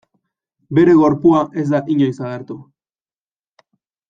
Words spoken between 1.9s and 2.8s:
inoiz agertu.